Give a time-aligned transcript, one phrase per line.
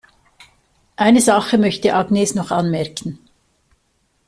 [0.95, 3.19] Eine Sache möchte Agnes noch anmerken.